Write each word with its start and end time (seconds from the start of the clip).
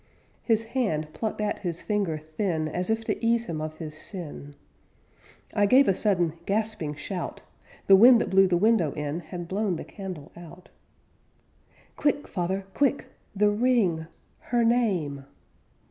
'_His 0.41 0.63
hand 0.63 1.09
plucked 1.13 1.41
at 1.41 1.59
his 1.59 1.83
finger 1.83 2.17
thin 2.17 2.67
As 2.67 2.89
if 2.89 3.03
to 3.05 3.23
ease 3.23 3.45
him 3.45 3.61
of 3.61 3.77
his 3.77 3.93
sin. 3.95 4.55
I 5.53 5.67
gave 5.67 5.87
a 5.87 5.93
sudden 5.93 6.33
gasping 6.47 6.95
shout 6.95 7.43
The 7.85 7.95
wind 7.95 8.19
that 8.19 8.31
blew 8.31 8.47
the 8.47 8.57
window 8.57 8.93
in 8.93 9.19
Had 9.19 9.47
blown 9.47 9.75
the 9.75 9.83
candle 9.83 10.31
out. 10.35 10.69
'Quick, 11.97 12.27
father, 12.27 12.65
quick! 12.73 13.09
_The 13.37 13.51
ring... 13.61 14.07
her 14.45 14.63
name....' 14.63 15.25